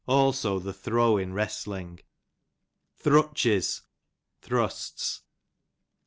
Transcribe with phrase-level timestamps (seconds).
[0.07, 1.99] also the throw in wrestling.
[2.97, 3.83] Thrutches,
[4.41, 5.21] thrusts.